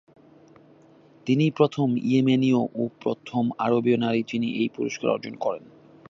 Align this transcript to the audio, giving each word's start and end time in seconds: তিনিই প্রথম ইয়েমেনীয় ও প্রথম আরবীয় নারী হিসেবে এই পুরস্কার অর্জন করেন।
তিনিই 1.27 1.51
প্রথম 1.51 1.87
ইয়েমেনীয় 2.03 2.61
ও 2.75 2.83
প্রথম 3.01 3.43
আরবীয় 3.57 3.97
নারী 3.97 4.19
হিসেবে 4.23 4.47
এই 4.61 4.69
পুরস্কার 4.75 5.07
অর্জন 5.09 5.35
করেন। 5.35 5.63